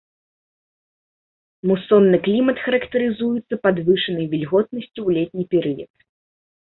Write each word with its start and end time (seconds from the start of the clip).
Мусонны 1.71 2.17
клімат 2.27 2.57
характарызуецца 2.67 3.55
падвышанай 3.65 4.25
вільготнасцю 4.31 4.91
ў 4.93 5.09
летні 5.19 5.43
перыяд. 5.53 5.91